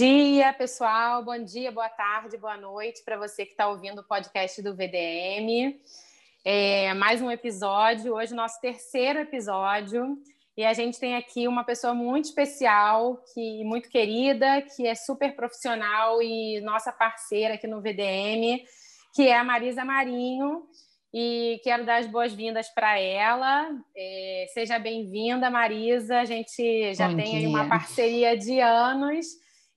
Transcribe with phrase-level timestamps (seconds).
[0.00, 1.22] Bom dia, pessoal.
[1.22, 5.78] Bom dia, boa tarde, boa noite para você que está ouvindo o podcast do VDM.
[6.42, 10.16] É, mais um episódio, hoje nosso terceiro episódio.
[10.56, 15.36] E a gente tem aqui uma pessoa muito especial, que muito querida, que é super
[15.36, 18.64] profissional e nossa parceira aqui no VDM,
[19.14, 20.62] que é a Marisa Marinho.
[21.12, 23.70] E quero dar as boas-vindas para ela.
[23.94, 26.20] É, seja bem-vinda, Marisa.
[26.20, 29.26] A gente já Bom tem aí uma parceria de anos,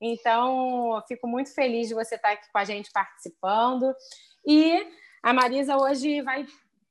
[0.05, 3.93] então eu fico muito feliz de você estar aqui com a gente participando.
[4.45, 4.85] E
[5.21, 6.45] a Marisa hoje vai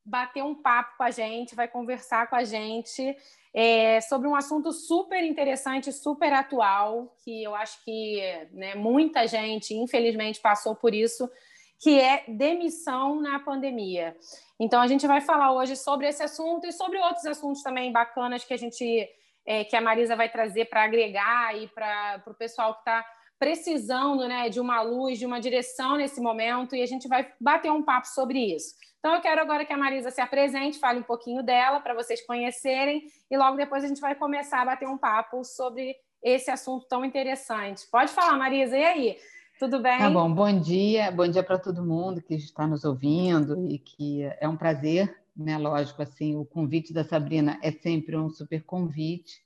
[0.04, 3.16] bater um papo com a gente, vai conversar com a gente
[3.54, 8.20] é, sobre um assunto super interessante, super atual, que eu acho que
[8.52, 11.30] né, muita gente, infelizmente, passou por isso,
[11.78, 14.16] que é demissão na pandemia.
[14.58, 18.44] Então, a gente vai falar hoje sobre esse assunto e sobre outros assuntos também bacanas
[18.44, 19.08] que a gente,
[19.46, 23.04] é, que a Marisa vai trazer para agregar e para o pessoal que está
[23.38, 27.72] precisando né, de uma luz, de uma direção nesse momento, e a gente vai bater
[27.72, 28.74] um papo sobre isso.
[29.00, 32.24] Então, eu quero agora que a Marisa se apresente, fale um pouquinho dela, para vocês
[32.24, 36.86] conhecerem, e logo depois a gente vai começar a bater um papo sobre esse assunto
[36.86, 37.84] tão interessante.
[37.90, 39.16] Pode falar, Marisa, e aí?
[39.58, 39.98] Tudo bem?
[39.98, 44.22] Tá bom, bom dia, bom dia para todo mundo que está nos ouvindo e que
[44.40, 45.58] é um prazer, né?
[45.58, 49.40] Lógico, assim, o convite da Sabrina é sempre um super convite,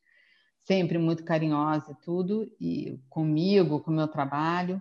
[0.62, 4.80] sempre muito carinhosa e tudo, e comigo, com o meu trabalho.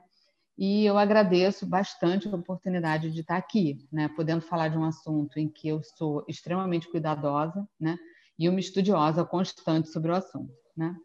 [0.57, 4.07] E eu agradeço bastante a oportunidade de estar aqui, né?
[4.15, 7.97] Podendo falar de um assunto em que eu sou extremamente cuidadosa, né?
[8.39, 10.95] E uma estudiosa constante sobre o assunto, né?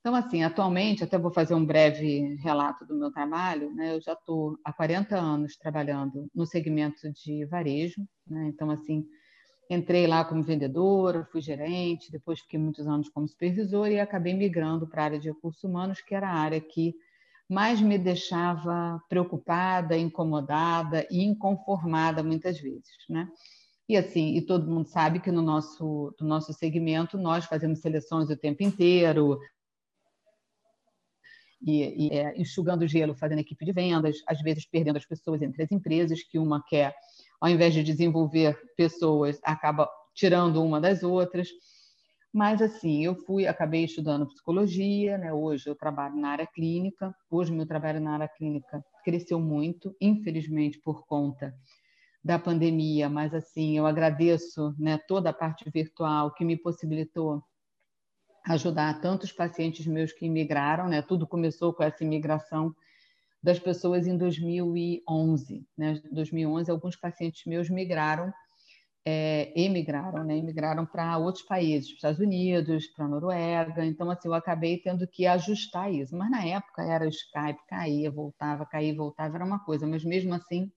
[0.00, 3.94] Então, assim, atualmente, até vou fazer um breve relato do meu trabalho, né?
[3.94, 8.48] Eu já estou há 40 anos trabalhando no segmento de varejo, né?
[8.48, 9.06] Então, assim,
[9.70, 14.86] entrei lá como vendedora, fui gerente, depois fiquei muitos anos como supervisora e acabei migrando
[14.86, 16.94] para a área de recursos humanos, que era a área que
[17.48, 23.28] mais me deixava preocupada, incomodada e inconformada muitas vezes, né?
[23.86, 28.30] E assim, e todo mundo sabe que no nosso, no nosso segmento nós fazemos seleções
[28.30, 29.38] o tempo inteiro,
[31.64, 35.62] e, e é, enxugando gelo, fazendo equipe de vendas, às vezes perdendo as pessoas entre
[35.62, 36.94] as empresas, que uma quer,
[37.44, 41.46] ao invés de desenvolver pessoas, acaba tirando uma das outras.
[42.32, 45.30] Mas assim, eu fui, acabei estudando psicologia, né?
[45.30, 47.14] Hoje eu trabalho na área clínica.
[47.30, 51.54] Hoje meu trabalho na área clínica cresceu muito, infelizmente por conta
[52.24, 57.42] da pandemia, mas assim, eu agradeço, né, toda a parte virtual que me possibilitou
[58.46, 61.02] ajudar tantos pacientes meus que imigraram, né?
[61.02, 62.74] Tudo começou com essa imigração
[63.44, 66.00] das pessoas em 2011, né?
[66.10, 68.32] 2011 alguns pacientes meus migraram,
[69.04, 70.38] é, emigraram, né?
[70.38, 73.84] Emigraram para outros países, para Estados Unidos, para a Noruega.
[73.84, 76.16] Então assim, eu acabei tendo que ajustar isso.
[76.16, 79.86] Mas na época era o Skype, caía, voltava, caía, voltava, era uma coisa.
[79.86, 80.72] Mas mesmo assim,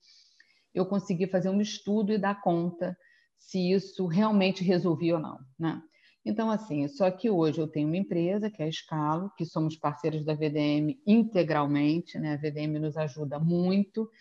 [0.75, 2.97] eu consegui fazer um estudo e dar conta
[3.39, 5.81] se isso realmente resolvia ou não, né?
[6.27, 9.77] Então, assim, só que hoje eu tenho uma empresa, que é a Escalo, que somos
[9.77, 12.33] parceiros da VDM integralmente, né?
[12.33, 14.11] A VDM nos ajuda muito,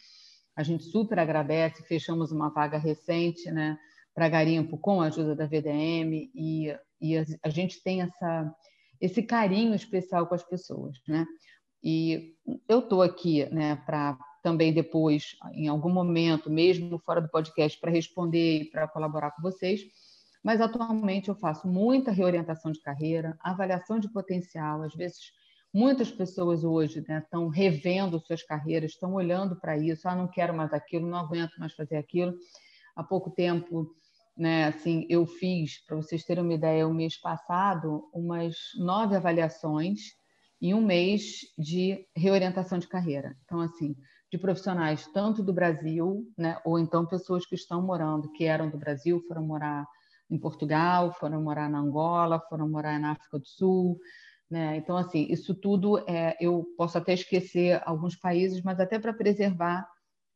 [0.54, 3.76] a gente super agradece, fechamos uma vaga recente, né?
[4.14, 8.54] Para Garimpo com a ajuda da VDM e, e a, a gente tem essa,
[9.00, 11.26] esse carinho especial com as pessoas, né?
[11.82, 12.36] E
[12.68, 17.90] eu estou aqui, né, para também depois, em algum momento, mesmo fora do podcast, para
[17.90, 19.80] responder e para colaborar com vocês,
[20.46, 24.80] mas atualmente eu faço muita reorientação de carreira, avaliação de potencial.
[24.80, 25.18] Às vezes,
[25.74, 30.08] muitas pessoas hoje né, estão revendo suas carreiras, estão olhando para isso.
[30.08, 32.32] Ah, não quero mais aquilo, não aguento mais fazer aquilo.
[32.94, 33.90] Há pouco tempo,
[34.38, 39.98] né, assim, eu fiz, para vocês terem uma ideia, o mês passado, umas nove avaliações
[40.62, 43.36] em um mês de reorientação de carreira.
[43.44, 43.96] Então, assim,
[44.30, 48.78] de profissionais tanto do Brasil, né, ou então pessoas que estão morando, que eram do
[48.78, 49.84] Brasil, foram morar
[50.30, 53.98] em Portugal, foram morar na Angola, foram morar na África do Sul.
[54.50, 54.76] Né?
[54.76, 59.86] Então, assim, isso tudo é, eu posso até esquecer alguns países, mas até para preservar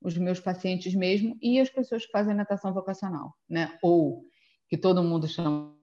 [0.03, 3.79] os meus pacientes mesmo e as pessoas que fazem natação vocacional, né?
[3.83, 4.25] Ou
[4.69, 5.77] que todo mundo chama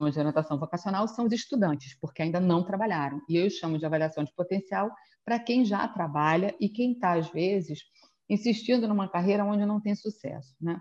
[0.00, 3.20] de orientação vocacional são os estudantes, porque ainda não trabalharam.
[3.28, 4.90] E eu chamo de avaliação de potencial
[5.24, 7.80] para quem já trabalha e quem está, às vezes,
[8.28, 10.80] insistindo numa carreira onde não tem sucesso, né?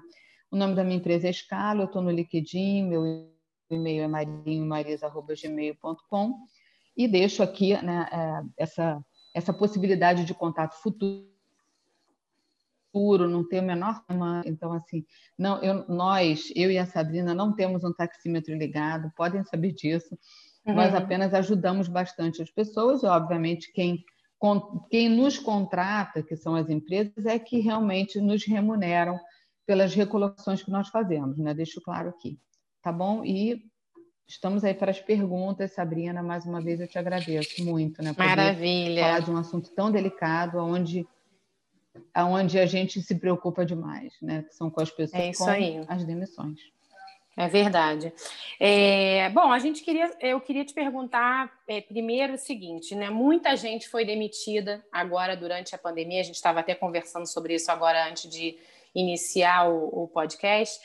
[0.53, 3.27] O nome da minha empresa é Escala, eu estou no LinkedIn, meu
[3.71, 6.35] e-mail é marinhomaris.gmail.com
[6.95, 8.07] e deixo aqui né,
[8.55, 9.03] essa,
[9.33, 11.25] essa possibilidade de contato futuro,
[13.27, 14.05] não tem o menor.
[14.45, 15.03] Então, assim,
[15.39, 20.15] não, eu, nós, eu e a Sabrina, não temos um taxímetro ligado, podem saber disso.
[20.67, 20.75] Uhum.
[20.75, 24.05] Nós apenas ajudamos bastante as pessoas e, obviamente, quem
[24.89, 29.17] quem nos contrata, que são as empresas, é que realmente nos remuneram
[29.65, 31.53] pelas recolocações que nós fazemos, né?
[31.53, 32.37] Deixo claro aqui,
[32.81, 33.23] tá bom?
[33.23, 33.63] E
[34.27, 36.21] estamos aí para as perguntas, Sabrina.
[36.21, 38.13] Mais uma vez eu te agradeço muito, né?
[38.17, 39.03] Maravilha.
[39.03, 41.07] Falar de um assunto tão delicado, onde
[42.13, 44.43] aonde a gente se preocupa demais, né?
[44.43, 45.85] Que são com as pessoas é com aí.
[45.87, 46.59] as demissões.
[47.35, 48.13] É verdade.
[48.59, 53.09] É, bom, a gente queria, eu queria te perguntar é, primeiro o seguinte, né?
[53.09, 56.21] Muita gente foi demitida agora durante a pandemia.
[56.21, 58.57] A gente estava até conversando sobre isso agora antes de
[58.95, 60.79] iniciar o, o podcast.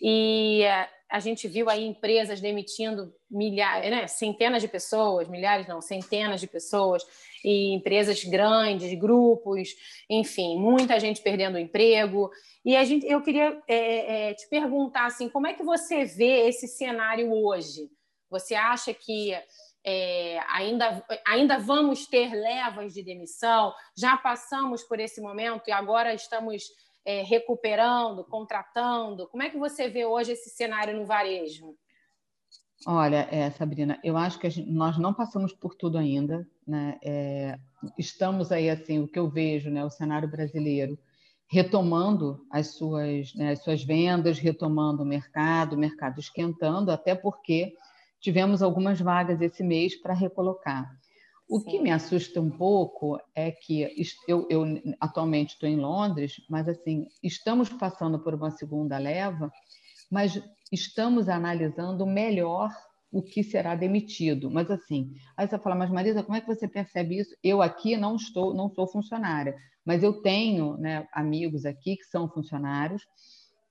[0.00, 4.06] E a, a, gente viu aí empresas demitindo milhares, né?
[4.06, 7.02] centenas de pessoas, milhares não, centenas de pessoas
[7.44, 9.70] e empresas grandes, grupos,
[10.10, 12.30] enfim, muita gente perdendo emprego.
[12.64, 16.48] E a gente, eu queria é, é, te perguntar assim, como é que você vê
[16.48, 17.90] esse cenário hoje?
[18.30, 19.32] Você acha que
[19.86, 23.72] é, ainda, ainda vamos ter levas de demissão?
[23.96, 26.64] Já passamos por esse momento e agora estamos
[27.04, 29.28] é, recuperando, contratando?
[29.28, 31.74] Como é que você vê hoje esse cenário no varejo?
[32.86, 36.98] Olha, é, Sabrina, eu acho que gente, nós não passamos por tudo ainda, né?
[37.02, 37.58] É,
[37.98, 39.84] estamos aí assim, o que eu vejo, né?
[39.84, 40.98] O cenário brasileiro
[41.46, 47.74] retomando as suas, né, as suas vendas, retomando o mercado, o mercado esquentando, até porque
[48.20, 50.90] tivemos algumas vagas esse mês para recolocar.
[51.48, 51.70] O Sim.
[51.70, 53.82] que me assusta um pouco é que
[54.26, 54.64] eu, eu
[54.98, 59.52] atualmente estou em Londres, mas assim estamos passando por uma segunda leva,
[60.10, 60.42] mas
[60.72, 62.70] estamos analisando melhor
[63.12, 64.50] o que será demitido.
[64.50, 67.36] Mas assim, aí você fala, mas Marisa, como é que você percebe isso?
[67.42, 69.54] Eu aqui não estou, não sou funcionária,
[69.84, 73.02] mas eu tenho né, amigos aqui que são funcionários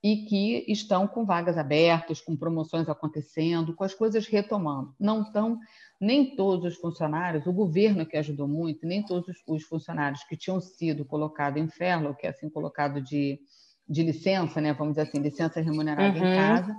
[0.03, 4.93] e que estão com vagas abertas, com promoções acontecendo, com as coisas retomando.
[4.99, 5.57] Não estão
[6.03, 10.59] nem todos os funcionários, o governo que ajudou muito, nem todos os funcionários que tinham
[10.59, 13.39] sido colocados em furlough, que é assim colocado de,
[13.87, 16.25] de licença, né, vamos dizer assim, licença remunerada uhum.
[16.25, 16.75] em casa,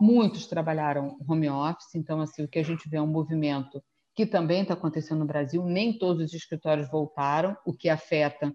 [0.00, 3.80] muitos trabalharam home office, então assim o que a gente vê é um movimento
[4.16, 5.62] que também está acontecendo no Brasil.
[5.64, 8.52] Nem todos os escritórios voltaram, o que afeta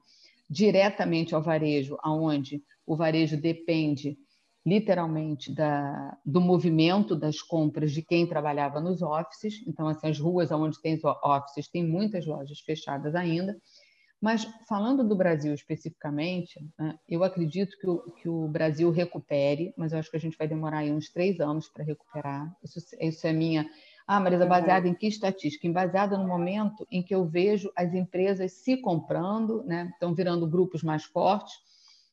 [0.49, 4.17] diretamente ao varejo, aonde o varejo depende
[4.65, 9.63] literalmente da, do movimento das compras de quem trabalhava nos offices.
[9.67, 13.57] Então, assim, as ruas onde tem offices tem muitas lojas fechadas ainda.
[14.21, 19.93] Mas falando do Brasil especificamente, né, eu acredito que o, que o Brasil recupere, mas
[19.93, 22.55] eu acho que a gente vai demorar uns três anos para recuperar.
[22.63, 23.67] Isso, isso é minha
[24.07, 25.71] ah, Marisa, baseada em que estatística?
[25.71, 29.89] Baseada no momento em que eu vejo as empresas se comprando, né?
[29.93, 31.53] estão virando grupos mais fortes,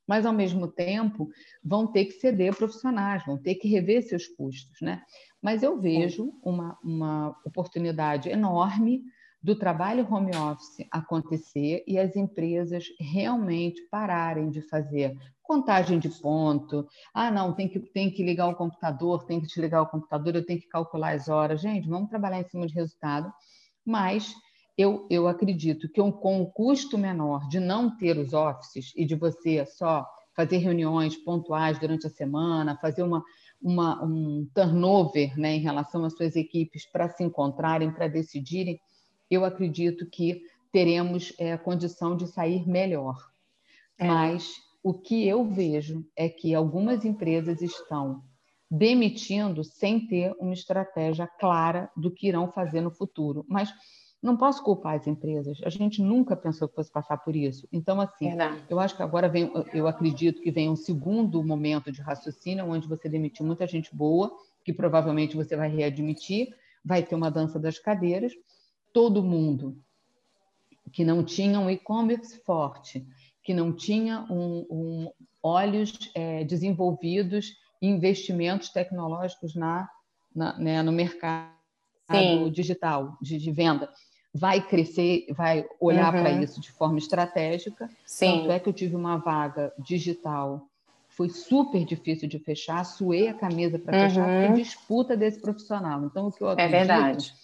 [0.08, 1.28] mas, ao mesmo tempo,
[1.62, 4.80] vão ter que ceder profissionais, vão ter que rever seus custos.
[4.80, 5.02] Né?
[5.42, 9.02] Mas eu vejo uma, uma oportunidade enorme
[9.40, 16.86] do trabalho home office acontecer e as empresas realmente pararem de fazer contagem de ponto.
[17.14, 20.44] Ah, não, tem que, tem que ligar o computador, tem que desligar o computador, eu
[20.44, 21.60] tenho que calcular as horas.
[21.60, 23.32] Gente, vamos trabalhar em cima de resultado,
[23.86, 24.34] mas
[24.78, 29.16] eu, eu acredito que com o custo menor de não ter os offices e de
[29.16, 30.06] você só
[30.36, 33.24] fazer reuniões pontuais durante a semana, fazer uma,
[33.60, 38.80] uma, um turnover né, em relação às suas equipes para se encontrarem, para decidirem,
[39.28, 43.16] eu acredito que teremos é, condição de sair melhor.
[43.98, 44.06] É.
[44.06, 48.22] Mas o que eu vejo é que algumas empresas estão
[48.70, 53.44] demitindo sem ter uma estratégia clara do que irão fazer no futuro.
[53.48, 53.72] Mas
[54.22, 55.58] não posso culpar as empresas.
[55.64, 57.68] A gente nunca pensou que fosse passar por isso.
[57.72, 58.64] Então, assim, Verdade.
[58.68, 62.88] eu acho que agora vem, eu acredito que vem um segundo momento de raciocínio, onde
[62.88, 66.48] você demitiu muita gente boa, que provavelmente você vai readmitir,
[66.84, 68.32] vai ter uma dança das cadeiras.
[68.92, 69.78] Todo mundo
[70.92, 73.06] que não tinha um e-commerce forte,
[73.42, 79.88] que não tinha um, um olhos é, desenvolvidos investimentos tecnológicos na,
[80.34, 81.52] na né, no mercado
[82.10, 82.50] Sim.
[82.50, 83.90] digital de, de, venda
[84.34, 86.20] vai crescer, vai olhar uhum.
[86.22, 87.88] para isso de forma estratégica.
[88.06, 88.38] Sim.
[88.38, 90.68] Tanto é que eu tive uma vaga digital,
[91.08, 94.08] foi super difícil de fechar, suei a camisa para uhum.
[94.08, 96.04] fechar, porque disputa desse profissional.
[96.04, 97.34] Então, o que eu é acredito, é verdade.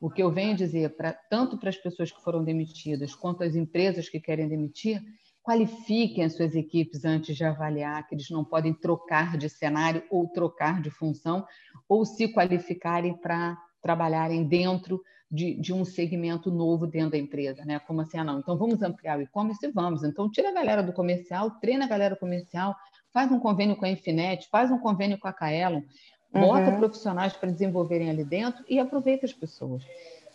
[0.00, 3.54] O que eu venho dizer, pra, tanto para as pessoas que foram demitidas, quanto as
[3.54, 5.00] empresas que querem demitir,
[5.44, 10.26] qualifiquem as suas equipes antes de avaliar, que eles não podem trocar de cenário ou
[10.26, 11.46] trocar de função,
[11.88, 15.00] ou se qualificarem para trabalharem dentro
[15.34, 17.80] de, de, um segmento novo dentro da empresa, né?
[17.80, 20.04] Como assim, ah, não, então vamos ampliar o e-commerce e vamos.
[20.04, 22.76] Então, tira a galera do comercial, treina a galera comercial,
[23.12, 25.82] faz um convênio com a Infinet, faz um convênio com a Kaelon,
[26.32, 26.78] bota uhum.
[26.78, 29.82] profissionais para desenvolverem ali dentro e aproveita as pessoas.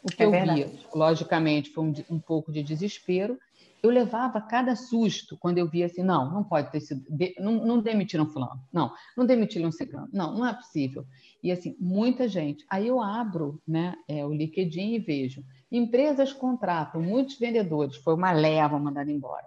[0.03, 0.63] O que é eu verdade.
[0.63, 3.37] via, logicamente, foi um, um pouco de desespero,
[3.81, 7.03] eu levava cada susto quando eu via assim, não, não pode ter sido,
[7.39, 11.05] não, não demitiram fulano, não, não demitiram ciclano, não, não é possível.
[11.41, 12.65] E assim, muita gente.
[12.69, 18.31] Aí eu abro né, é, o LinkedIn e vejo, empresas contratam, muitos vendedores, foi uma
[18.31, 19.45] leva mandada embora.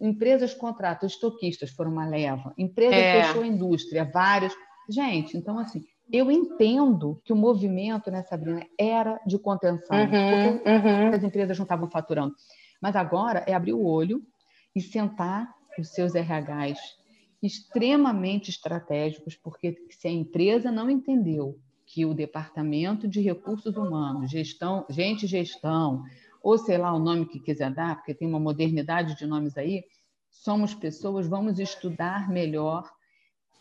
[0.00, 3.24] Empresas contratam, estoquistas foram uma leva, empresa é.
[3.24, 4.52] fechou a indústria, várias.
[4.88, 10.70] Gente, então assim, eu entendo que o movimento, né, Sabrina, era de contenção, uhum, porque
[10.70, 11.08] uhum.
[11.08, 12.34] as empresas não estavam faturando.
[12.80, 14.22] Mas agora é abrir o olho
[14.74, 16.78] e sentar os seus RHs
[17.42, 24.84] extremamente estratégicos, porque se a empresa não entendeu que o departamento de recursos humanos, gestão,
[24.90, 26.02] gente gestão,
[26.42, 29.84] ou sei lá o nome que quiser dar, porque tem uma modernidade de nomes aí,
[30.30, 32.90] somos pessoas, vamos estudar melhor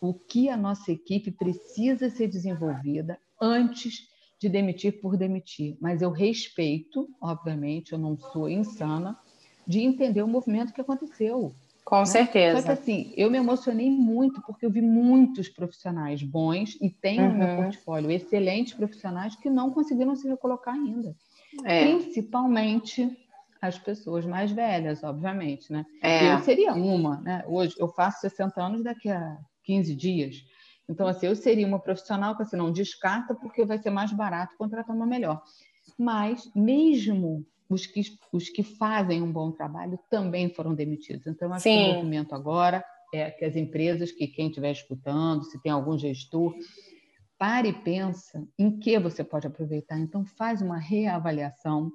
[0.02, 4.08] o que a nossa equipe precisa ser desenvolvida antes
[4.46, 9.18] de demitir por demitir, mas eu respeito, obviamente, eu não sou insana,
[9.66, 11.52] de entender o movimento que aconteceu.
[11.84, 12.06] Com né?
[12.06, 12.62] certeza.
[12.62, 17.24] Só que assim, eu me emocionei muito porque eu vi muitos profissionais bons e tenho
[17.24, 17.32] uhum.
[17.32, 17.64] no meu uhum.
[17.64, 21.16] portfólio excelentes profissionais que não conseguiram se recolocar ainda.
[21.64, 21.84] É.
[21.84, 23.18] Principalmente
[23.60, 25.86] as pessoas mais velhas, obviamente, né?
[26.04, 26.34] É.
[26.34, 27.44] Eu seria uma, né?
[27.48, 30.46] Hoje eu faço 60 anos daqui a 15 dias.
[30.88, 34.56] Então, assim, eu seria uma profissional que assim, não descarta porque vai ser mais barato
[34.58, 35.42] contratar uma melhor.
[35.98, 38.02] Mas, mesmo os que,
[38.32, 41.26] os que fazem um bom trabalho também foram demitidos.
[41.26, 41.78] Então, acho Sim.
[41.78, 45.98] que o movimento agora é que as empresas, que quem estiver escutando, se tem algum
[45.98, 46.54] gestor,
[47.38, 50.00] pare e pensa em que você pode aproveitar.
[50.00, 51.92] Então, faz uma reavaliação,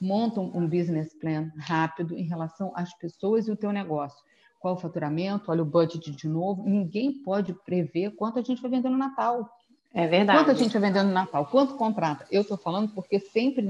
[0.00, 4.22] monta um business plan rápido em relação às pessoas e o teu negócio
[4.66, 6.68] qual o faturamento, olha o budget de novo.
[6.68, 9.48] Ninguém pode prever quanto a gente vai vender no Natal.
[9.94, 10.40] É verdade.
[10.40, 11.46] Quanto a gente vai vender no Natal?
[11.46, 12.26] Quanto contrata?
[12.32, 13.64] Eu estou falando porque sempre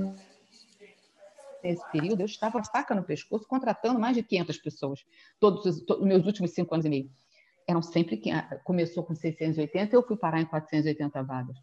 [1.62, 5.05] nesse período eu estava faca no pescoço contratando mais de 500 pessoas.
[5.38, 7.11] Todos os meus últimos cinco anos e meio.
[7.69, 8.31] Eram sempre que
[8.65, 11.59] começou com 680, eu fui parar em 480 vagas.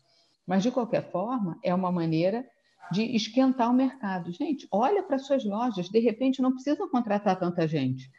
[0.46, 2.46] Mas de qualquer forma, é uma maneira
[2.92, 4.32] de esquentar o mercado.
[4.32, 8.12] Gente, olha para suas lojas, de repente não precisa contratar tanta gente.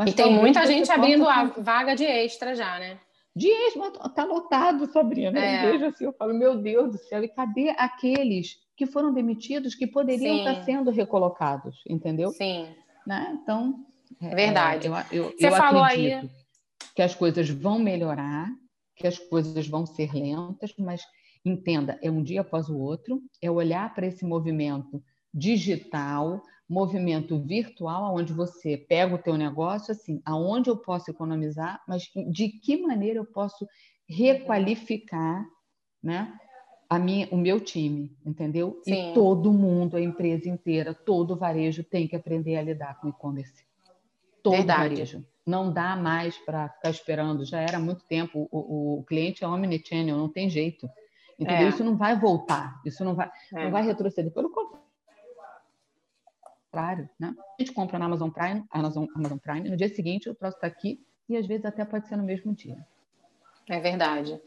[0.00, 2.98] Mas e tem muita gente abrindo a vaga de extra já, né?
[3.36, 5.38] De extra, está lotado, Sabrina.
[5.38, 5.66] É.
[5.66, 9.74] Eu vejo assim, eu falo, meu Deus do céu, e cadê aqueles que foram demitidos
[9.74, 10.48] que poderiam Sim.
[10.48, 12.30] estar sendo recolocados, entendeu?
[12.30, 12.74] Sim.
[13.06, 13.38] Né?
[13.42, 13.84] Então,
[14.22, 14.86] é, Verdade.
[14.86, 16.26] eu, eu, Você eu falou aí
[16.96, 18.48] que as coisas vão melhorar,
[18.96, 21.02] que as coisas vão ser lentas, mas
[21.44, 25.02] entenda, é um dia após o outro, é olhar para esse movimento
[25.32, 26.40] digital,
[26.70, 32.48] movimento virtual, onde você pega o teu negócio, assim, aonde eu posso economizar, mas de
[32.48, 33.66] que maneira eu posso
[34.08, 35.44] requalificar,
[36.00, 36.32] né?
[36.88, 38.80] A minha, o meu time, entendeu?
[38.84, 39.10] Sim.
[39.10, 43.64] E todo mundo, a empresa inteira, todo varejo tem que aprender a lidar com e-commerce.
[44.42, 44.94] Todo Verdade.
[44.94, 45.26] varejo.
[45.46, 47.44] Não dá mais para ficar esperando.
[47.44, 48.48] Já era muito tempo.
[48.50, 50.88] O, o cliente é omnichannel, não tem jeito.
[51.38, 51.66] Entendeu?
[51.66, 51.68] É.
[51.68, 52.80] Isso não vai voltar.
[52.84, 53.64] Isso não vai, é.
[53.64, 54.32] não vai retroceder.
[54.32, 54.79] Pelo contrário
[56.70, 57.34] contrário, né?
[57.58, 60.66] A gente compra na Amazon Prime, Amazon, Amazon Prime, no dia seguinte o troço está
[60.66, 62.78] aqui e às vezes até pode ser no mesmo dia.
[63.68, 64.40] É verdade.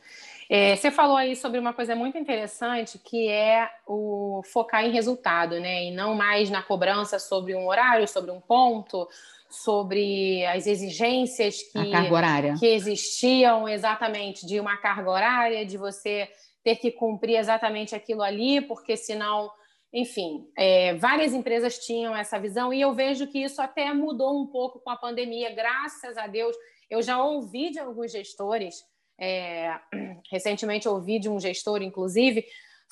[0.50, 5.60] É, você falou aí sobre uma coisa muito interessante que é o focar em resultado,
[5.60, 5.86] né?
[5.86, 9.08] E não mais na cobrança sobre um horário, sobre um ponto,
[9.50, 16.30] sobre as exigências que, que existiam exatamente de uma carga horária, de você
[16.63, 19.51] ter que cumprir exatamente aquilo ali, porque senão
[19.94, 24.48] enfim, é, várias empresas tinham essa visão e eu vejo que isso até mudou um
[24.48, 26.56] pouco com a pandemia, graças a Deus.
[26.90, 28.84] Eu já ouvi de alguns gestores,
[29.20, 29.80] é,
[30.32, 32.44] recentemente ouvi de um gestor, inclusive,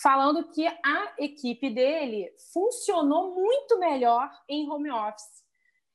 [0.02, 5.42] falando que a equipe dele funcionou muito melhor em home office.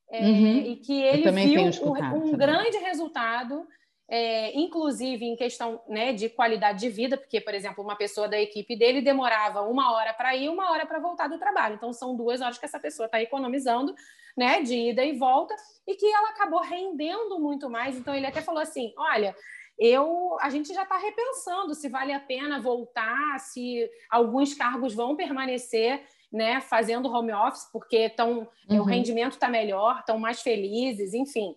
[0.09, 0.57] É, uhum.
[0.57, 3.67] E que ele viu um, um grande resultado
[4.09, 8.39] é, inclusive em questão né, de qualidade de vida, porque, por exemplo, uma pessoa da
[8.39, 11.75] equipe dele demorava uma hora para ir, uma hora para voltar do trabalho.
[11.75, 13.93] Então, são duas horas que essa pessoa está economizando
[14.35, 17.97] né, de ida e volta, e que ela acabou rendendo muito mais.
[17.97, 19.35] Então, ele até falou assim: olha.
[19.79, 25.15] Eu, a gente já está repensando se vale a pena voltar, se alguns cargos vão
[25.15, 28.79] permanecer né, fazendo home office, porque tão, uhum.
[28.79, 31.55] o rendimento está melhor, estão mais felizes, enfim.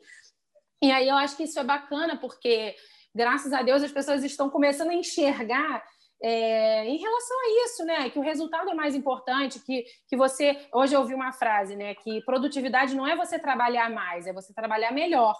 [0.82, 2.75] E aí eu acho que isso é bacana, porque,
[3.14, 5.82] graças a Deus, as pessoas estão começando a enxergar
[6.22, 8.10] é, em relação a isso, né?
[8.10, 10.56] Que o resultado é mais importante, que, que você.
[10.72, 11.94] Hoje eu ouvi uma frase, né?
[11.94, 15.34] Que produtividade não é você trabalhar mais, é você trabalhar melhor.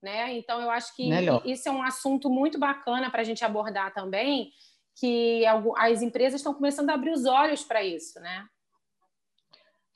[0.00, 0.34] Né?
[0.34, 1.42] Então, eu acho que melhor.
[1.44, 4.52] isso é um assunto muito bacana para a gente abordar também,
[4.96, 5.42] que
[5.76, 8.46] as empresas estão começando a abrir os olhos para isso, né?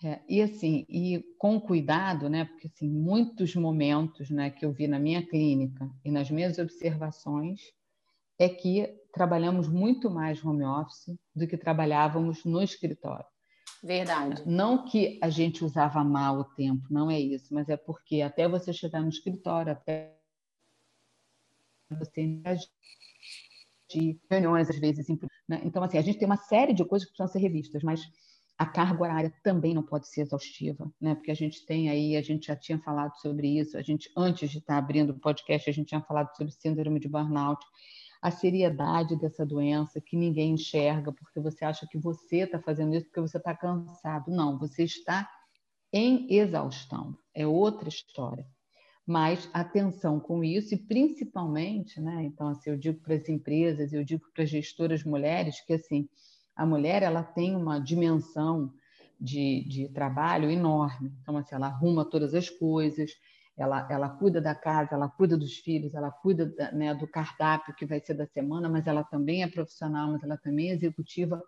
[0.05, 2.45] É, e assim, e com cuidado, né?
[2.45, 7.61] Porque assim, muitos momentos, né, que eu vi na minha clínica e nas minhas observações
[8.39, 13.27] é que trabalhamos muito mais home office do que trabalhávamos no escritório.
[13.83, 14.43] Verdade.
[14.47, 18.49] Não que a gente usava mal o tempo, não é isso, mas é porque até
[18.49, 20.17] você chegar no escritório, até
[21.91, 22.69] você interagir,
[24.31, 25.07] reuniões às vezes,
[25.47, 25.61] né?
[25.65, 28.01] então assim a gente tem uma série de coisas que precisam ser revistas, mas
[28.59, 31.15] a carga horária também não pode ser exaustiva, né?
[31.15, 34.51] Porque a gente tem aí, a gente já tinha falado sobre isso, a gente antes
[34.51, 37.65] de estar abrindo o podcast, a gente tinha falado sobre síndrome de burnout,
[38.23, 43.07] a seriedade dessa doença que ninguém enxerga porque você acha que você está fazendo isso
[43.07, 44.31] porque você está cansado.
[44.31, 45.29] Não, você está
[45.93, 47.19] em exaustão.
[47.35, 48.47] É outra história.
[49.05, 52.23] Mas atenção com isso e principalmente, né?
[52.23, 56.09] Então assim, eu digo para as empresas, eu digo para as gestoras mulheres que assim
[56.55, 58.73] a mulher ela tem uma dimensão
[59.21, 61.13] de, de trabalho enorme.
[61.23, 63.13] Então, assim, ela arruma todas as coisas,
[63.57, 67.75] ela, ela cuida da casa, ela cuida dos filhos, ela cuida da, né, do cardápio
[67.75, 71.43] que vai ser da semana, mas ela também é profissional, mas ela também é executiva.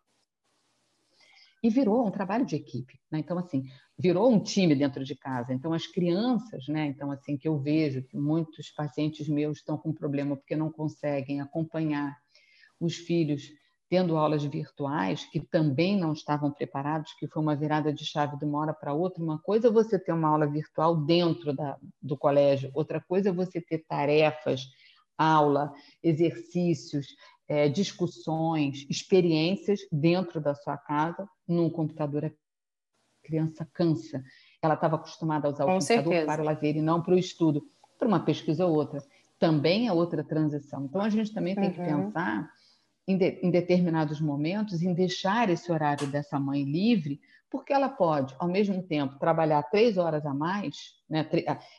[1.62, 3.00] E virou um trabalho de equipe.
[3.10, 3.18] Né?
[3.20, 3.64] Então, assim,
[3.98, 5.52] virou um time dentro de casa.
[5.52, 6.86] Então, as crianças, né?
[6.86, 11.40] Então, assim, que eu vejo que muitos pacientes meus estão com problema porque não conseguem
[11.40, 12.14] acompanhar
[12.78, 13.50] os filhos
[13.88, 18.44] tendo aulas virtuais que também não estavam preparados, que foi uma virada de chave de
[18.44, 19.22] uma hora para outra.
[19.22, 23.32] Uma coisa é você ter uma aula virtual dentro da, do colégio, outra coisa é
[23.32, 24.62] você ter tarefas,
[25.16, 25.72] aula,
[26.02, 27.06] exercícios,
[27.46, 32.24] é, discussões, experiências dentro da sua casa, num computador.
[32.24, 32.30] A
[33.22, 34.22] criança cansa.
[34.62, 36.26] Ela estava acostumada a usar Com o computador certeza.
[36.26, 37.62] para o lazer e não para o estudo,
[37.98, 39.02] para uma pesquisa ou outra.
[39.38, 40.84] Também é outra transição.
[40.84, 41.70] Então, a gente também tem uhum.
[41.70, 42.50] que pensar
[43.06, 48.34] em, de, em determinados momentos, em deixar esse horário dessa mãe livre, porque ela pode,
[48.38, 50.74] ao mesmo tempo, trabalhar três horas a mais,
[51.08, 51.28] né?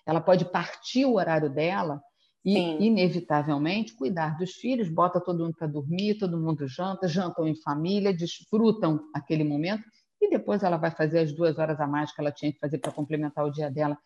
[0.05, 2.01] ela pode partir o horário dela
[2.45, 2.77] e, Sim.
[2.79, 8.15] inevitavelmente, cuidar dos filhos, bota todo mundo para dormir, todo mundo janta, jantam em família,
[8.15, 9.83] desfrutam aquele momento,
[10.21, 12.77] e depois ela vai fazer as duas horas a mais que ela tinha que fazer
[12.77, 13.97] para complementar o dia dela.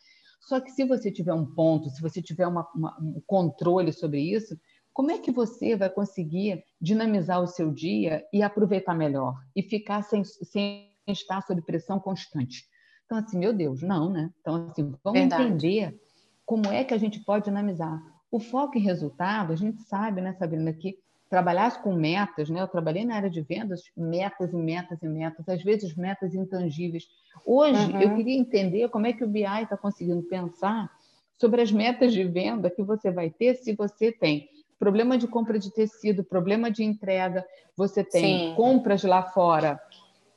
[0.41, 4.21] Só que se você tiver um ponto, se você tiver uma, uma, um controle sobre
[4.21, 4.57] isso,
[4.99, 10.01] como é que você vai conseguir dinamizar o seu dia e aproveitar melhor e ficar
[10.01, 12.65] sem, sem estar sob pressão constante?
[13.05, 14.29] Então, assim, meu Deus, não, né?
[14.41, 15.43] Então, assim, vamos Verdade.
[15.43, 15.97] entender
[16.45, 17.97] como é que a gente pode dinamizar.
[18.29, 22.59] O foco em resultado, a gente sabe, né, Sabrina, que trabalhar com metas, né?
[22.59, 27.07] Eu trabalhei na área de vendas, metas e metas e metas, às vezes metas intangíveis.
[27.45, 28.01] Hoje, uhum.
[28.01, 30.91] eu queria entender como é que o BI está conseguindo pensar
[31.37, 35.59] sobre as metas de venda que você vai ter se você tem problema de compra
[35.59, 38.55] de tecido, problema de entrega, você tem Sim.
[38.55, 39.79] compras lá fora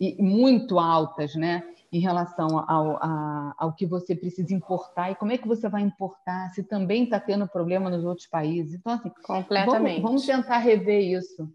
[0.00, 1.62] e muito altas, né?
[1.92, 5.82] Em relação ao, ao, ao que você precisa importar e como é que você vai
[5.82, 8.74] importar, se também está tendo problema nos outros países.
[8.74, 10.00] Então, assim, completamente.
[10.00, 11.48] Vamos, vamos tentar rever isso.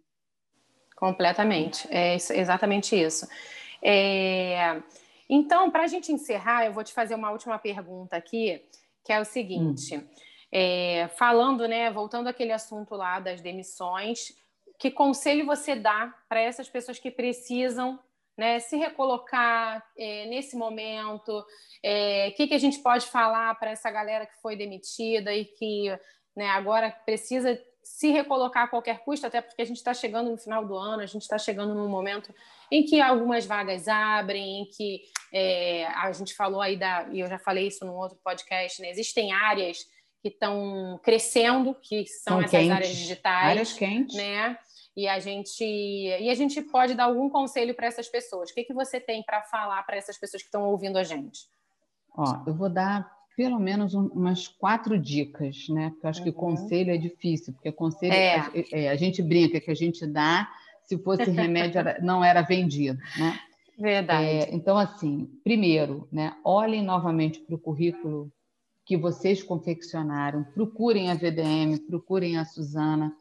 [0.95, 3.28] Completamente, é exatamente isso.
[3.82, 4.82] É...
[5.30, 8.62] Então, para a gente encerrar, eu vou te fazer uma última pergunta aqui,
[9.04, 9.97] que é o seguinte.
[9.97, 10.04] Hum.
[10.52, 14.34] É, falando, né, voltando àquele assunto lá das demissões,
[14.80, 18.00] que conselho você dá para essas pessoas que precisam
[18.38, 21.40] né, se recolocar é, nesse momento?
[21.40, 21.46] O
[21.82, 25.90] é, que, que a gente pode falar para essa galera que foi demitida e que
[26.36, 30.38] né, agora precisa se recolocar a qualquer custo, até porque a gente está chegando no
[30.38, 32.34] final do ano, a gente está chegando num momento
[32.70, 37.28] em que algumas vagas abrem, em que é, a gente falou aí da, e eu
[37.28, 39.88] já falei isso num outro podcast, né, existem áreas
[40.21, 42.71] que estão crescendo, que são, são essas quentes.
[42.71, 44.15] áreas digitais, áreas quentes.
[44.15, 44.58] né?
[44.95, 48.49] E a gente e a gente pode dar algum conselho para essas pessoas.
[48.49, 51.41] O que, que você tem para falar para essas pessoas que estão ouvindo a gente?
[52.15, 55.91] Ó, eu vou dar pelo menos um, umas quatro dicas, né?
[55.91, 56.25] Porque eu acho uhum.
[56.25, 58.36] que conselho é difícil, porque conselho é.
[58.36, 60.49] A, é, a gente brinca que a gente dá,
[60.84, 63.39] se fosse remédio não era vendido, né?
[63.77, 64.25] Verdade.
[64.25, 68.32] É, então, assim, primeiro, né, olhem novamente para o currículo
[68.88, 70.45] que vocês confeccionaram.
[70.45, 73.13] Procurem a VDM, procurem a Suzana,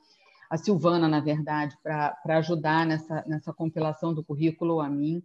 [0.49, 5.21] a Silvana, na verdade, para ajudar nessa, nessa compilação do currículo a mim.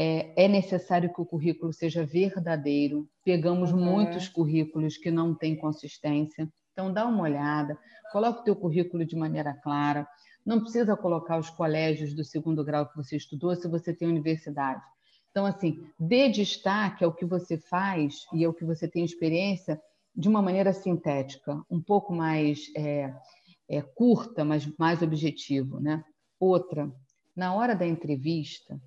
[0.00, 3.06] É, é, necessário que o currículo seja verdadeiro.
[3.22, 3.78] Pegamos uhum.
[3.78, 6.48] muitos currículos que não têm consistência.
[6.72, 7.76] Então, dá uma olhada,
[8.10, 10.08] coloque o teu currículo de maneira clara.
[10.46, 14.80] Não precisa colocar os colégios do segundo grau que você estudou se você tem universidade.
[15.30, 19.80] Então, assim, dê destaque ao que você faz e ao que você tem experiência
[20.14, 23.14] de uma maneira sintética, um pouco mais é,
[23.68, 25.78] é, curta, mas mais objetivo.
[25.80, 26.02] Né?
[26.40, 26.92] Outra,
[27.36, 28.80] na hora da entrevista,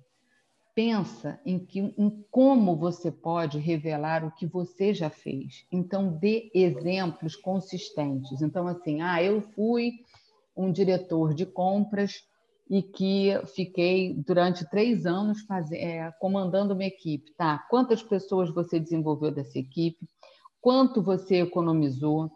[0.74, 5.66] pensa em, que, em como você pode revelar o que você já fez.
[5.70, 8.42] Então, dê exemplos consistentes.
[8.42, 9.92] Então, assim, ah, eu fui
[10.56, 12.26] um diretor de compras
[12.72, 15.70] e que fiquei durante três anos faz...
[15.72, 17.30] é, comandando uma equipe.
[17.36, 17.58] Tá?
[17.68, 20.08] Quantas pessoas você desenvolveu dessa equipe?
[20.58, 22.30] Quanto você economizou?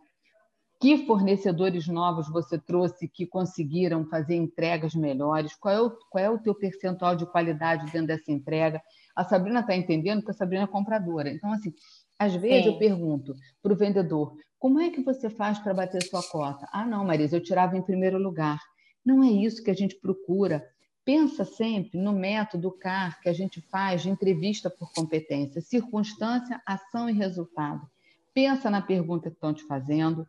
[0.78, 5.56] Que fornecedores novos você trouxe que conseguiram fazer entregas melhores?
[5.56, 8.82] Qual é o, qual é o teu percentual de qualidade dentro dessa entrega?
[9.16, 11.30] A Sabrina está entendendo que a Sabrina é compradora.
[11.30, 11.72] Então, assim,
[12.18, 12.72] às vezes Sim.
[12.72, 16.68] eu pergunto para o vendedor, como é que você faz para bater sua cota?
[16.70, 18.58] Ah, não, Marisa, eu tirava em primeiro lugar.
[19.06, 20.68] Não é isso que a gente procura.
[21.04, 27.08] Pensa sempre no método CAR que a gente faz de entrevista por competência, circunstância, ação
[27.08, 27.88] e resultado.
[28.34, 30.26] Pensa na pergunta que estão te fazendo,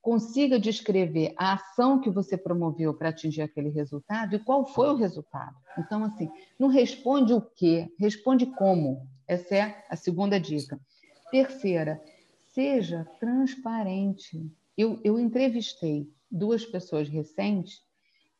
[0.00, 4.96] consiga descrever a ação que você promoveu para atingir aquele resultado e qual foi o
[4.96, 5.54] resultado.
[5.78, 9.06] Então, assim, não responde o quê, responde como.
[9.28, 10.80] Essa é a segunda dica.
[11.30, 12.02] Terceira,
[12.46, 14.50] seja transparente.
[14.78, 17.85] Eu, eu entrevistei duas pessoas recentes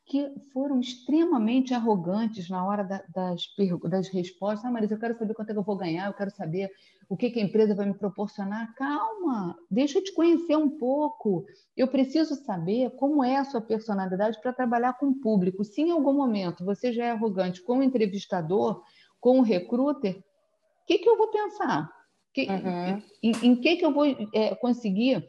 [0.07, 3.43] que foram extremamente arrogantes na hora da, das,
[3.89, 4.63] das respostas.
[4.63, 6.71] Ah, Marisa, eu quero saber quanto é que eu vou ganhar, eu quero saber
[7.09, 8.73] o que, que a empresa vai me proporcionar.
[8.75, 11.45] Calma, deixa eu te conhecer um pouco.
[11.75, 15.65] Eu preciso saber como é a sua personalidade para trabalhar com o público.
[15.65, 18.81] Se em algum momento você já é arrogante com o entrevistador,
[19.19, 21.91] com o recruiter, o que, que eu vou pensar?
[22.33, 23.03] Que, uhum.
[23.21, 25.27] em, em, que, que eu vou é, conseguir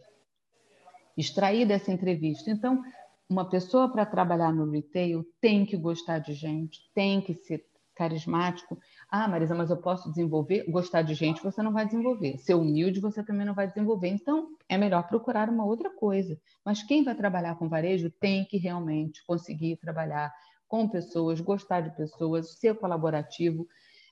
[1.16, 2.48] extrair dessa entrevista?
[2.48, 2.80] Então,
[3.28, 7.64] uma pessoa para trabalhar no retail tem que gostar de gente, tem que ser
[7.94, 8.78] carismático.
[9.10, 10.64] Ah, Marisa, mas eu posso desenvolver?
[10.70, 12.38] Gostar de gente você não vai desenvolver.
[12.38, 14.08] Ser humilde você também não vai desenvolver.
[14.08, 16.38] Então, é melhor procurar uma outra coisa.
[16.64, 20.32] Mas quem vai trabalhar com varejo tem que realmente conseguir trabalhar
[20.68, 23.66] com pessoas, gostar de pessoas, ser colaborativo,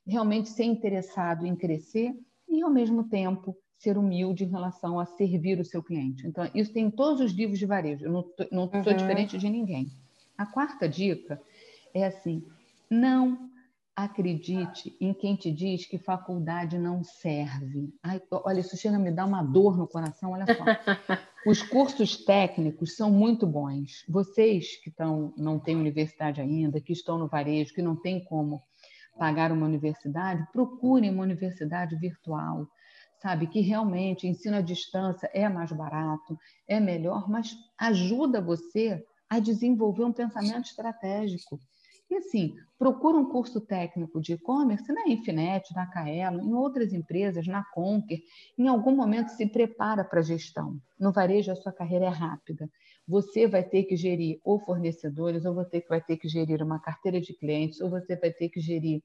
[0.05, 2.13] realmente ser interessado em crescer
[2.49, 6.27] e, ao mesmo tempo, ser humilde em relação a servir o seu cliente.
[6.27, 8.85] Então, isso tem em todos os livros de varejo, eu não, não uhum.
[8.85, 9.91] sou diferente de ninguém.
[10.37, 11.41] A quarta dica
[11.95, 12.45] é assim:
[12.91, 13.51] não
[13.97, 17.95] acredite em quem te diz que faculdade não serve.
[18.03, 20.33] Ai, olha, isso chega a me dar uma dor no coração.
[20.33, 20.65] Olha só.
[21.47, 24.05] Os cursos técnicos são muito bons.
[24.09, 28.63] Vocês que estão, não têm universidade ainda, que estão no varejo, que não têm como
[29.17, 32.69] pagar uma universidade, procurem uma universidade virtual
[33.19, 33.47] sabe?
[33.47, 40.05] Que realmente ensino à distância é mais barato, é melhor, mas ajuda você a desenvolver
[40.05, 41.59] um pensamento estratégico.
[42.09, 47.47] E assim, procura um curso técnico de e-commerce na Infinet, na Kaelo, em outras empresas,
[47.49, 48.21] na Conquer.
[48.57, 50.79] Em algum momento se prepara para a gestão.
[51.01, 52.71] No varejo a sua carreira é rápida.
[53.09, 57.21] Você vai ter que gerir ou fornecedores, ou você vai ter que gerir uma carteira
[57.21, 59.03] de clientes, ou você vai ter que gerir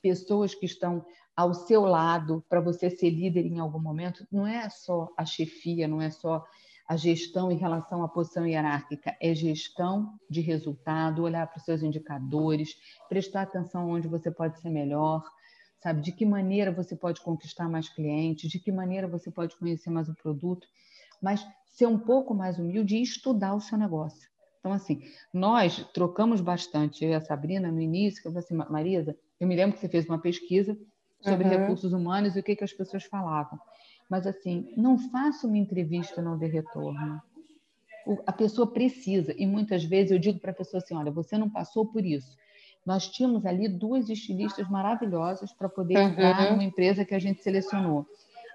[0.00, 1.04] pessoas que estão
[1.36, 5.86] ao seu lado para você ser líder em algum momento, não é só a chefia,
[5.86, 6.42] não é só
[6.88, 11.82] a gestão em relação à posição hierárquica, é gestão de resultado, olhar para os seus
[11.82, 12.76] indicadores,
[13.08, 15.22] prestar atenção onde você pode ser melhor,
[15.82, 16.00] sabe?
[16.00, 20.08] De que maneira você pode conquistar mais clientes, de que maneira você pode conhecer mais
[20.08, 20.66] o produto,
[21.20, 24.30] mas ser um pouco mais humilde e estudar o seu negócio.
[24.60, 28.72] Então, assim, nós trocamos bastante, eu e a Sabrina, no início, que eu falei assim,
[28.72, 30.76] Marisa, eu me lembro que você fez uma pesquisa
[31.20, 31.50] sobre uhum.
[31.50, 33.58] recursos humanos e o que, que as pessoas falavam.
[34.08, 37.20] Mas, assim, não faça uma entrevista não dê retorno.
[38.06, 41.36] O, a pessoa precisa, e muitas vezes eu digo para a pessoa assim: olha, você
[41.36, 42.36] não passou por isso.
[42.84, 46.08] Nós tínhamos ali duas estilistas maravilhosas para poder uhum.
[46.10, 48.06] entrar numa empresa que a gente selecionou.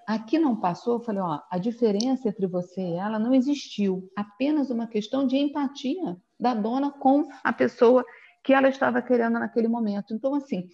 [0.07, 4.69] Aqui não passou, eu falei, ó, a diferença entre você e ela não existiu, apenas
[4.69, 8.03] uma questão de empatia da dona com a pessoa
[8.43, 10.13] que ela estava querendo naquele momento.
[10.13, 10.67] Então, assim,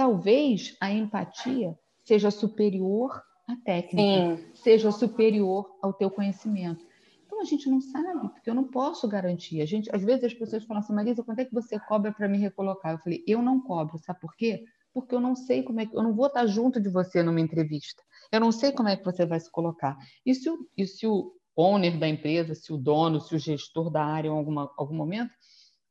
[0.00, 4.54] talvez a empatia seja superior à técnica, Sim.
[4.54, 6.82] seja superior ao teu conhecimento.
[7.26, 9.60] Então a gente não sabe, porque eu não posso garantir.
[9.60, 12.26] A gente, às vezes as pessoas falam assim, Marisa, quanto é que você cobra para
[12.28, 12.92] me recolocar?
[12.92, 14.64] Eu falei, eu não cobro, sabe por quê?
[14.94, 17.38] Porque eu não sei como é que eu não vou estar junto de você numa
[17.38, 18.02] entrevista.
[18.32, 19.98] Eu não sei como é que você vai se colocar.
[20.24, 23.90] E se o, e se o owner da empresa, se o dono, se o gestor
[23.90, 25.30] da área em alguma, algum momento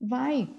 [0.01, 0.51] vai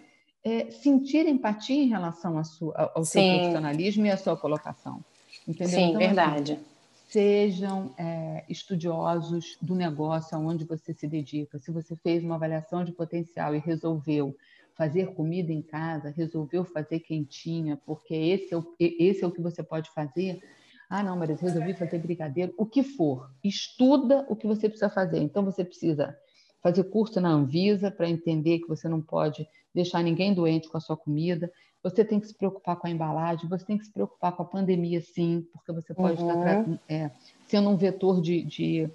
[0.44, 5.04] é, sentir empatia em relação ao seu profissionalismo e à sua colocação.
[5.46, 5.78] Entendeu?
[5.78, 6.52] Sim, então, assim, verdade.
[6.52, 6.64] Assim,
[7.08, 11.58] sejam é, estudiosos do negócio aonde você se dedica.
[11.58, 14.34] Se você fez uma avaliação de potencial e resolveu
[14.76, 19.42] fazer comida em casa, resolveu fazer quentinha, porque esse é o, esse é o que
[19.42, 20.40] você pode fazer.
[20.88, 22.54] Ah, não, mas resolvi fazer brigadeiro.
[22.56, 25.18] O que for, estuda o que você precisa fazer.
[25.18, 26.16] Então, você precisa
[26.62, 30.80] fazer curso na Anvisa para entender que você não pode deixar ninguém doente com a
[30.80, 31.50] sua comida,
[31.82, 34.46] você tem que se preocupar com a embalagem, você tem que se preocupar com a
[34.46, 36.40] pandemia, sim, porque você pode uhum.
[36.40, 37.10] estar é,
[37.46, 38.90] sendo um vetor de, de,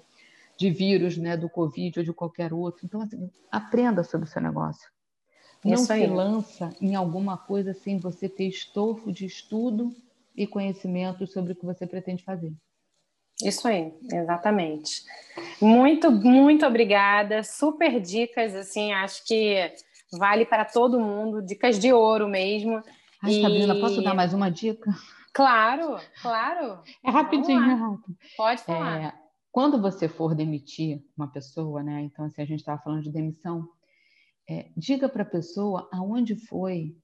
[0.56, 2.86] de, vírus, né, do Covid ou de qualquer outro.
[2.86, 4.88] Então, assim, aprenda sobre o seu negócio.
[5.64, 9.92] Não Isso se lança em alguma coisa sem você ter estofo de estudo
[10.36, 12.52] e conhecimento sobre o que você pretende fazer.
[13.42, 15.02] Isso aí, exatamente.
[15.60, 17.42] Muito, muito obrigada.
[17.42, 19.72] Super dicas, assim, acho que
[20.12, 22.82] vale para todo mundo, dicas de ouro mesmo.
[23.22, 23.42] Ai, e...
[23.42, 24.90] Sabrina, posso dar mais uma dica?
[25.32, 26.82] Claro, claro.
[27.04, 28.16] É rapidinho, é rápido.
[28.36, 29.02] Pode falar.
[29.02, 29.12] É,
[29.52, 32.02] quando você for demitir uma pessoa, né?
[32.02, 33.68] Então, assim, a gente estava falando de demissão,
[34.48, 36.96] é, diga para a pessoa aonde foi,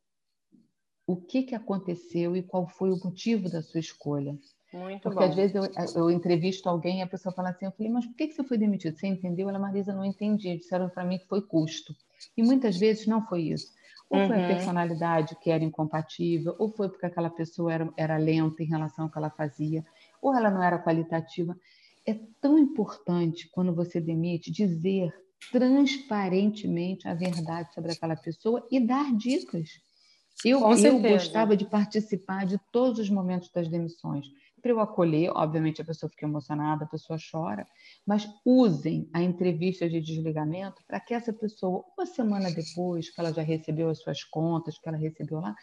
[1.06, 4.38] o que, que aconteceu e qual foi o motivo da sua escolha.
[4.72, 5.30] Muito Porque bom.
[5.30, 8.16] às vezes eu, eu, entrevisto alguém e a pessoa fala assim, eu falei, mas por
[8.16, 8.96] que, que você foi demitido?
[8.96, 9.48] Você entendeu?
[9.48, 10.56] Ela, Marisa, não entendi.
[10.56, 11.94] Disseram para mim que foi custo.
[12.36, 13.72] E muitas vezes não foi isso.
[14.08, 14.28] Ou uhum.
[14.28, 14.48] foi a uhum.
[14.48, 19.10] personalidade que era incompatível, ou foi porque aquela pessoa era, era lenta em relação ao
[19.10, 19.84] que ela fazia,
[20.20, 21.56] ou ela não era qualitativa.
[22.06, 25.14] É tão importante, quando você demite, dizer
[25.50, 29.80] transparentemente a verdade sobre aquela pessoa e dar dicas.
[30.44, 34.26] Eu, eu gostava de participar de todos os momentos das demissões
[34.62, 37.66] para eu acolher, obviamente a pessoa fica emocionada, a pessoa chora,
[38.06, 43.32] mas usem a entrevista de desligamento para que essa pessoa, uma semana depois que ela
[43.32, 45.54] já recebeu as suas contas, que ela recebeu lá,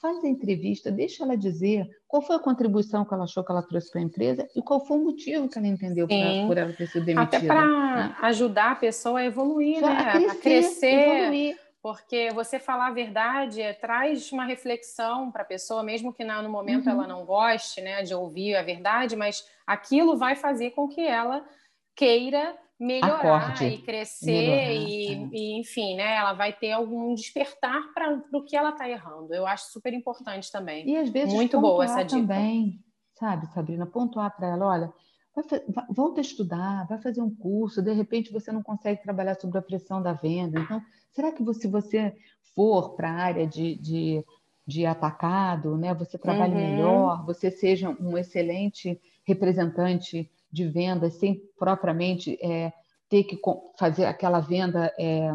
[0.00, 3.62] faz a entrevista, deixa ela dizer qual foi a contribuição que ela achou que ela
[3.62, 6.72] trouxe para a empresa e qual foi o motivo que ela entendeu pra, por ela
[6.72, 7.36] ter sido demitida.
[7.38, 8.16] Até para né?
[8.20, 9.88] ajudar a pessoa a evoluir, né?
[9.88, 15.42] a crescer, a crescer evoluir porque você falar a verdade é, traz uma reflexão para
[15.42, 16.92] a pessoa, mesmo que no momento uhum.
[16.92, 21.44] ela não goste né, de ouvir a verdade, mas aquilo vai fazer com que ela
[21.94, 23.66] queira melhorar Acorde.
[23.66, 25.28] e crescer melhorar, e, é.
[25.30, 26.16] e, enfim, né?
[26.16, 29.34] Ela vai ter algum despertar para o que ela está errando.
[29.34, 30.88] Eu acho super importante também.
[30.88, 32.18] E às vezes muito boa essa dica.
[32.18, 34.92] também, sabe, Sabrina, pontuar para ela, olha,
[35.34, 35.44] vai,
[35.90, 39.62] volta a estudar, vai fazer um curso, de repente você não consegue trabalhar sobre a
[39.62, 40.82] pressão da venda, então
[41.14, 42.12] Será que se você
[42.54, 44.24] for para a área de, de,
[44.66, 46.58] de, atacado, né, você trabalhe uhum.
[46.58, 52.72] melhor, você seja um excelente representante de vendas, sem propriamente é,
[53.08, 53.38] ter que
[53.78, 55.32] fazer aquela venda é,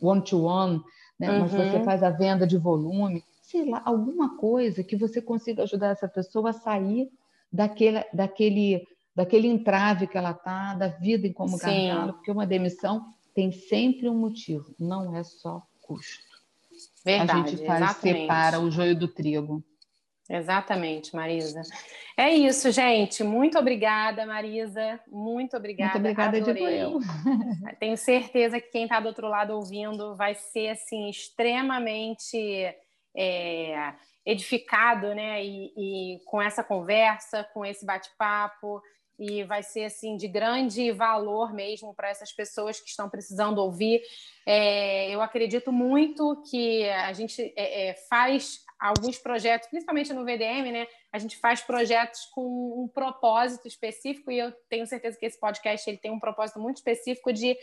[0.00, 0.84] one-to-one, -one,
[1.18, 1.40] né, uhum.
[1.40, 1.84] mas você uhum.
[1.84, 6.50] faz a venda de volume, sei lá, alguma coisa que você consiga ajudar essa pessoa
[6.50, 7.08] a sair
[7.52, 8.84] daquele, daquele,
[9.20, 13.04] daquele entrave que ela está, da vida em como gargalo, porque uma demissão
[13.34, 16.24] tem sempre um motivo, não é só custo.
[17.04, 18.20] Verdade, a gente faz, exatamente.
[18.22, 19.62] separa o joio do trigo.
[20.28, 21.60] Exatamente, Marisa.
[22.16, 23.22] É isso, gente.
[23.22, 24.98] Muito obrigada, Marisa.
[25.08, 25.98] Muito obrigada.
[25.98, 26.98] Muito obrigada, digo eu.
[27.78, 32.38] Tenho certeza que quem está do outro lado ouvindo vai ser assim extremamente
[33.14, 35.44] é, edificado, né?
[35.44, 38.80] E, e com essa conversa, com esse bate-papo
[39.20, 44.00] e vai ser assim de grande valor mesmo para essas pessoas que estão precisando ouvir.
[44.46, 50.72] É, eu acredito muito que a gente é, é, faz alguns projetos, principalmente no VDM,
[50.72, 50.86] né?
[51.12, 55.90] A gente faz projetos com um propósito específico e eu tenho certeza que esse podcast
[55.90, 57.54] ele tem um propósito muito específico de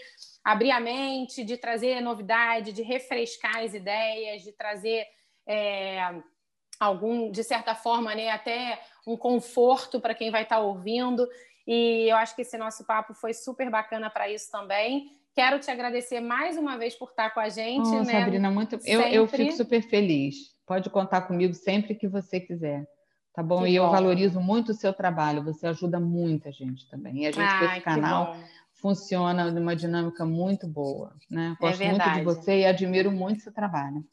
[0.43, 5.07] abrir a mente, de trazer novidade, de refrescar as ideias, de trazer
[5.47, 6.21] é,
[6.79, 11.27] algum, de certa forma, né, até um conforto para quem vai estar tá ouvindo.
[11.65, 15.07] E eu acho que esse nosso papo foi super bacana para isso também.
[15.35, 17.87] Quero te agradecer mais uma vez por estar com a gente.
[17.87, 18.21] Oh, né?
[18.21, 18.79] Sabrina, muito.
[18.85, 20.35] Eu, eu fico super feliz.
[20.65, 22.87] Pode contar comigo sempre que você quiser.
[23.33, 23.63] Tá bom?
[23.63, 23.85] Que e bom.
[23.85, 25.43] eu valorizo muito o seu trabalho.
[25.43, 27.23] Você ajuda muita gente também.
[27.23, 28.35] E a gente, esse canal,
[28.73, 31.13] funciona numa dinâmica muito boa.
[31.29, 31.55] Né?
[31.55, 34.03] É Gosto é muito de você e admiro muito seu trabalho.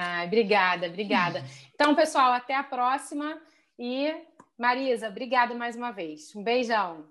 [0.00, 1.44] Ai, obrigada, obrigada.
[1.80, 3.38] Então, pessoal, até a próxima
[3.78, 4.14] e
[4.58, 6.36] Marisa, obrigada mais uma vez.
[6.36, 7.06] Um beijão.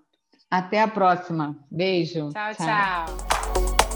[0.48, 1.58] Até a próxima.
[1.68, 2.28] Beijo.
[2.30, 2.54] tchau.
[2.54, 2.66] tchau.
[2.66, 3.89] tchau.